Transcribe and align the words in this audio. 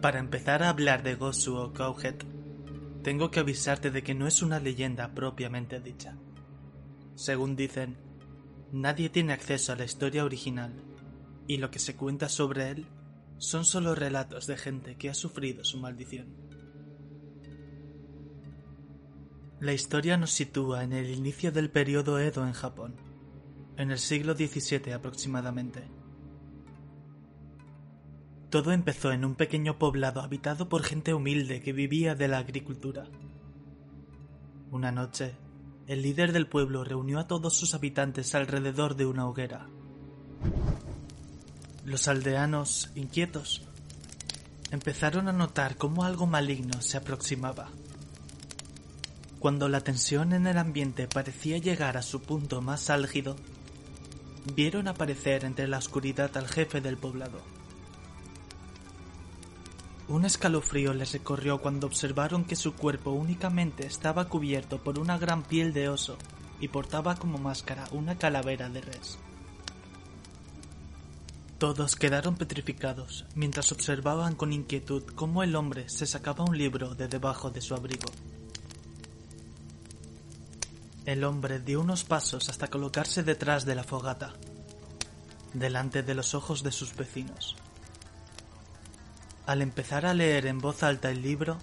Para 0.00 0.20
empezar 0.20 0.62
a 0.62 0.68
hablar 0.68 1.02
de 1.02 1.16
Gosu 1.16 1.56
o 1.56 1.72
Cowhead, 1.72 2.14
tengo 3.02 3.32
que 3.32 3.40
avisarte 3.40 3.90
de 3.90 4.04
que 4.04 4.14
no 4.14 4.28
es 4.28 4.42
una 4.42 4.60
leyenda 4.60 5.12
propiamente 5.12 5.80
dicha. 5.80 6.16
Según 7.16 7.56
dicen, 7.56 7.96
nadie 8.70 9.08
tiene 9.08 9.32
acceso 9.32 9.72
a 9.72 9.76
la 9.76 9.84
historia 9.84 10.24
original, 10.24 10.72
y 11.48 11.56
lo 11.56 11.72
que 11.72 11.80
se 11.80 11.96
cuenta 11.96 12.28
sobre 12.28 12.70
él 12.70 12.86
son 13.38 13.64
solo 13.64 13.96
relatos 13.96 14.46
de 14.46 14.56
gente 14.56 14.96
que 14.96 15.10
ha 15.10 15.14
sufrido 15.14 15.64
su 15.64 15.78
maldición. 15.78 16.28
La 19.58 19.72
historia 19.72 20.16
nos 20.16 20.30
sitúa 20.30 20.84
en 20.84 20.92
el 20.92 21.10
inicio 21.10 21.50
del 21.50 21.70
periodo 21.70 22.20
Edo 22.20 22.46
en 22.46 22.52
Japón, 22.52 22.94
en 23.76 23.90
el 23.90 23.98
siglo 23.98 24.34
XVII 24.36 24.92
aproximadamente. 24.92 25.97
Todo 28.50 28.72
empezó 28.72 29.12
en 29.12 29.26
un 29.26 29.34
pequeño 29.34 29.78
poblado 29.78 30.22
habitado 30.22 30.70
por 30.70 30.82
gente 30.82 31.12
humilde 31.12 31.60
que 31.60 31.74
vivía 31.74 32.14
de 32.14 32.28
la 32.28 32.38
agricultura. 32.38 33.06
Una 34.70 34.90
noche, 34.90 35.34
el 35.86 36.00
líder 36.00 36.32
del 36.32 36.46
pueblo 36.46 36.82
reunió 36.82 37.18
a 37.18 37.26
todos 37.26 37.54
sus 37.54 37.74
habitantes 37.74 38.34
alrededor 38.34 38.96
de 38.96 39.04
una 39.04 39.28
hoguera. 39.28 39.66
Los 41.84 42.08
aldeanos, 42.08 42.90
inquietos, 42.94 43.66
empezaron 44.70 45.28
a 45.28 45.32
notar 45.32 45.76
cómo 45.76 46.04
algo 46.04 46.26
maligno 46.26 46.80
se 46.80 46.96
aproximaba. 46.96 47.68
Cuando 49.38 49.68
la 49.68 49.82
tensión 49.82 50.32
en 50.32 50.46
el 50.46 50.56
ambiente 50.56 51.06
parecía 51.06 51.58
llegar 51.58 51.96
a 51.98 52.02
su 52.02 52.22
punto 52.22 52.62
más 52.62 52.88
álgido, 52.88 53.36
vieron 54.54 54.88
aparecer 54.88 55.44
entre 55.44 55.68
la 55.68 55.78
oscuridad 55.78 56.34
al 56.36 56.48
jefe 56.48 56.80
del 56.80 56.96
poblado. 56.96 57.57
Un 60.08 60.24
escalofrío 60.24 60.94
les 60.94 61.12
recorrió 61.12 61.60
cuando 61.60 61.86
observaron 61.86 62.44
que 62.44 62.56
su 62.56 62.72
cuerpo 62.72 63.10
únicamente 63.10 63.86
estaba 63.86 64.26
cubierto 64.26 64.82
por 64.82 64.98
una 64.98 65.18
gran 65.18 65.42
piel 65.42 65.74
de 65.74 65.90
oso 65.90 66.16
y 66.60 66.68
portaba 66.68 67.16
como 67.16 67.36
máscara 67.36 67.84
una 67.92 68.16
calavera 68.16 68.70
de 68.70 68.80
res. 68.80 69.18
Todos 71.58 71.94
quedaron 71.94 72.36
petrificados 72.36 73.26
mientras 73.34 73.70
observaban 73.70 74.34
con 74.34 74.54
inquietud 74.54 75.02
cómo 75.14 75.42
el 75.42 75.54
hombre 75.54 75.90
se 75.90 76.06
sacaba 76.06 76.44
un 76.44 76.56
libro 76.56 76.94
de 76.94 77.08
debajo 77.08 77.50
de 77.50 77.60
su 77.60 77.74
abrigo. 77.74 78.10
El 81.04 81.22
hombre 81.22 81.60
dio 81.60 81.82
unos 81.82 82.04
pasos 82.04 82.48
hasta 82.48 82.68
colocarse 82.68 83.22
detrás 83.22 83.66
de 83.66 83.74
la 83.74 83.84
fogata, 83.84 84.32
delante 85.52 86.02
de 86.02 86.14
los 86.14 86.34
ojos 86.34 86.62
de 86.62 86.72
sus 86.72 86.96
vecinos. 86.96 87.56
Al 89.48 89.62
empezar 89.62 90.04
a 90.04 90.12
leer 90.12 90.44
en 90.44 90.58
voz 90.58 90.82
alta 90.82 91.10
el 91.10 91.22
libro, 91.22 91.56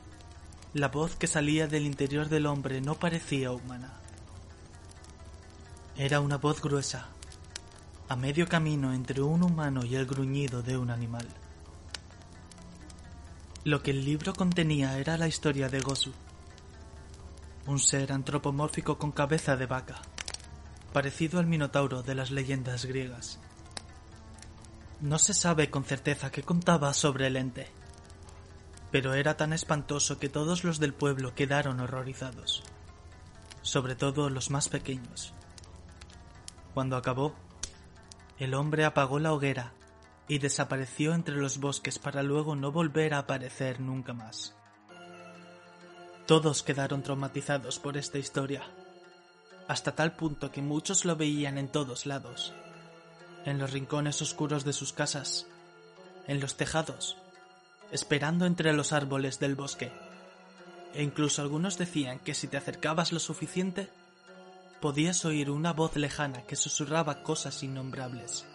la 0.74 0.88
voz 0.88 1.16
que 1.16 1.28
salía 1.28 1.68
del 1.68 1.86
interior 1.86 2.30
del 2.30 2.48
hombre 2.48 2.82
no 2.82 2.96
parecía 2.96 3.52
humana. 3.52 3.94
Era 5.96 6.20
una 6.20 6.38
voz 6.38 6.64
gruesa, 6.64 7.10
a 8.10 8.16
medio 8.16 8.48
camino 8.48 8.92
entre 8.92 9.22
un 9.22 9.44
humano 9.44 9.86
y 9.86 9.94
el 9.94 10.08
gruñido 10.08 10.64
de 10.64 10.80
un 10.80 10.90
animal. 10.90 11.28
Lo 13.64 13.84
que 13.84 13.92
el 13.92 14.04
libro 14.04 14.34
contenía 14.34 14.98
era 14.98 15.16
la 15.20 15.28
historia 15.28 15.70
de 15.70 15.80
Gosu, 15.82 16.12
un 17.68 17.78
ser 17.78 18.12
antropomórfico 18.12 18.98
con 18.98 19.12
cabeza 19.12 19.58
de 19.58 19.68
vaca, 19.68 20.02
parecido 20.92 21.40
al 21.40 21.46
minotauro 21.46 22.02
de 22.02 22.16
las 22.16 22.32
leyendas 22.32 22.86
griegas. 22.86 23.38
No 25.06 25.20
se 25.20 25.36
sabe 25.36 25.70
con 25.70 25.84
certeza 25.84 26.32
qué 26.32 26.42
contaba 26.42 26.92
sobre 26.92 27.28
el 27.28 27.36
ente, 27.36 27.68
pero 28.90 29.14
era 29.14 29.38
tan 29.38 29.54
espantoso 29.54 30.18
que 30.18 30.30
todos 30.30 30.64
los 30.64 30.80
del 30.80 30.96
pueblo 30.96 31.36
quedaron 31.36 31.80
horrorizados, 31.80 32.64
sobre 33.62 33.94
todo 33.94 34.32
los 34.32 34.50
más 34.50 34.68
pequeños. 34.68 35.32
Cuando 36.74 36.98
acabó, 36.98 37.36
el 38.40 38.56
hombre 38.56 38.84
apagó 38.84 39.20
la 39.20 39.32
hoguera 39.32 39.74
y 40.28 40.40
desapareció 40.40 41.14
entre 41.14 41.36
los 41.36 41.60
bosques 41.60 42.00
para 42.00 42.24
luego 42.24 42.56
no 42.56 42.72
volver 42.72 43.14
a 43.14 43.20
aparecer 43.20 43.82
nunca 43.82 44.14
más. 44.14 44.56
Todos 46.26 46.64
quedaron 46.64 47.04
traumatizados 47.04 47.78
por 47.78 47.96
esta 47.96 48.18
historia, 48.18 48.64
hasta 49.68 49.94
tal 49.94 50.16
punto 50.16 50.52
que 50.52 50.64
muchos 50.64 51.06
lo 51.06 51.16
veían 51.16 51.60
en 51.60 51.68
todos 51.68 52.08
lados 52.08 52.56
en 53.46 53.60
los 53.60 53.72
rincones 53.72 54.22
oscuros 54.22 54.66
de 54.66 54.74
sus 54.74 54.92
casas, 54.92 55.46
en 56.28 56.40
los 56.40 56.56
tejados, 56.56 57.18
esperando 57.92 58.46
entre 58.46 58.74
los 58.74 58.92
árboles 58.92 59.40
del 59.40 59.56
bosque. 59.56 59.92
E 60.94 61.04
incluso 61.04 61.42
algunos 61.42 61.78
decían 61.78 62.20
que 62.20 62.34
si 62.34 62.48
te 62.48 62.58
acercabas 62.58 63.12
lo 63.12 63.20
suficiente, 63.20 63.90
podías 64.82 65.26
oír 65.26 65.50
una 65.50 65.74
voz 65.74 65.96
lejana 65.96 66.44
que 66.44 66.56
susurraba 66.56 67.24
cosas 67.24 67.64
innombrables. 67.64 68.46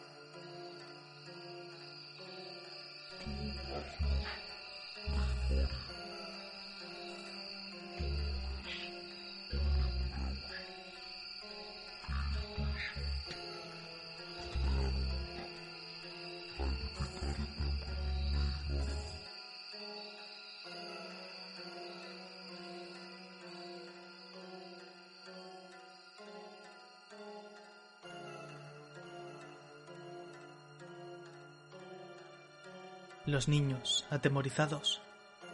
Los 33.26 33.48
niños, 33.48 34.06
atemorizados, 34.10 35.00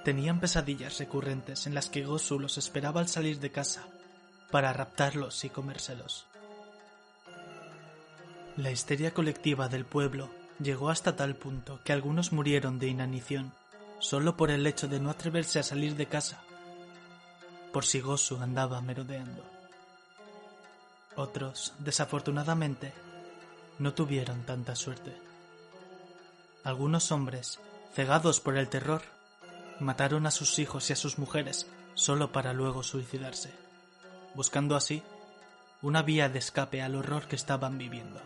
tenían 0.04 0.38
pesadillas 0.38 0.98
recurrentes 0.98 1.66
en 1.66 1.74
las 1.74 1.90
que 1.90 2.04
Gosu 2.04 2.38
los 2.38 2.58
esperaba 2.58 3.00
al 3.00 3.08
salir 3.08 3.40
de 3.40 3.50
casa 3.50 3.82
para 4.52 4.72
raptarlos 4.72 5.44
y 5.44 5.50
comérselos. 5.50 6.26
La 8.56 8.70
histeria 8.70 9.12
colectiva 9.12 9.68
del 9.68 9.84
pueblo 9.84 10.30
llegó 10.62 10.90
hasta 10.90 11.16
tal 11.16 11.34
punto 11.34 11.80
que 11.84 11.92
algunos 11.92 12.32
murieron 12.32 12.78
de 12.78 12.86
inanición 12.86 13.52
solo 13.98 14.36
por 14.36 14.50
el 14.50 14.66
hecho 14.66 14.86
de 14.88 15.00
no 15.00 15.10
atreverse 15.10 15.58
a 15.58 15.62
salir 15.62 15.96
de 15.96 16.06
casa, 16.06 16.40
por 17.72 17.84
si 17.84 18.00
Gosu 18.00 18.38
andaba 18.38 18.80
merodeando. 18.80 19.42
Otros, 21.16 21.74
desafortunadamente, 21.78 22.92
no 23.78 23.92
tuvieron 23.92 24.44
tanta 24.44 24.76
suerte. 24.76 25.25
Algunos 26.66 27.12
hombres, 27.12 27.60
cegados 27.94 28.40
por 28.40 28.56
el 28.56 28.68
terror, 28.68 29.02
mataron 29.78 30.26
a 30.26 30.32
sus 30.32 30.58
hijos 30.58 30.90
y 30.90 30.94
a 30.94 30.96
sus 30.96 31.16
mujeres 31.16 31.68
solo 31.94 32.32
para 32.32 32.52
luego 32.54 32.82
suicidarse, 32.82 33.52
buscando 34.34 34.74
así 34.74 35.00
una 35.80 36.02
vía 36.02 36.28
de 36.28 36.40
escape 36.40 36.82
al 36.82 36.96
horror 36.96 37.28
que 37.28 37.36
estaban 37.36 37.78
viviendo. 37.78 38.20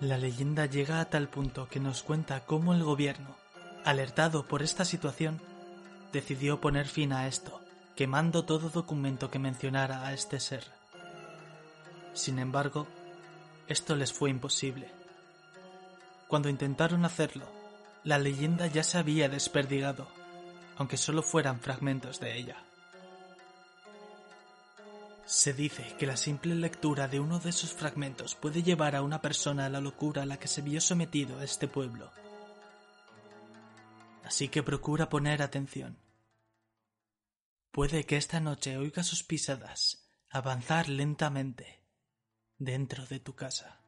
La 0.00 0.18
leyenda 0.18 0.66
llega 0.66 1.00
a 1.00 1.04
tal 1.04 1.28
punto 1.28 1.68
que 1.68 1.78
nos 1.78 2.02
cuenta 2.02 2.40
cómo 2.40 2.74
el 2.74 2.82
gobierno, 2.82 3.36
alertado 3.84 4.44
por 4.44 4.64
esta 4.64 4.84
situación, 4.84 5.40
decidió 6.12 6.60
poner 6.60 6.88
fin 6.88 7.12
a 7.12 7.28
esto, 7.28 7.60
quemando 7.94 8.44
todo 8.44 8.70
documento 8.70 9.30
que 9.30 9.38
mencionara 9.38 10.04
a 10.04 10.14
este 10.14 10.40
ser. 10.40 10.64
Sin 12.12 12.40
embargo, 12.40 12.88
esto 13.68 13.94
les 13.94 14.12
fue 14.12 14.30
imposible 14.30 15.01
cuando 16.32 16.48
intentaron 16.48 17.04
hacerlo, 17.04 17.44
la 18.04 18.16
leyenda 18.16 18.66
ya 18.66 18.82
se 18.84 18.96
había 18.96 19.28
desperdigado, 19.28 20.08
aunque 20.78 20.96
solo 20.96 21.22
fueran 21.22 21.60
fragmentos 21.60 22.20
de 22.20 22.38
ella. 22.38 22.56
Se 25.26 25.52
dice 25.52 25.94
que 25.98 26.06
la 26.06 26.16
simple 26.16 26.54
lectura 26.54 27.06
de 27.06 27.20
uno 27.20 27.38
de 27.38 27.50
esos 27.50 27.74
fragmentos 27.74 28.34
puede 28.34 28.62
llevar 28.62 28.96
a 28.96 29.02
una 29.02 29.20
persona 29.20 29.66
a 29.66 29.68
la 29.68 29.82
locura 29.82 30.22
a 30.22 30.24
la 30.24 30.38
que 30.38 30.48
se 30.48 30.62
vio 30.62 30.80
sometido 30.80 31.42
este 31.42 31.68
pueblo. 31.68 32.10
Así 34.24 34.48
que 34.48 34.62
procura 34.62 35.10
poner 35.10 35.42
atención. 35.42 35.98
Puede 37.70 38.06
que 38.06 38.16
esta 38.16 38.40
noche 38.40 38.78
oiga 38.78 39.02
sus 39.02 39.22
pisadas 39.22 40.08
avanzar 40.30 40.88
lentamente 40.88 41.84
dentro 42.56 43.04
de 43.04 43.20
tu 43.20 43.34
casa. 43.34 43.81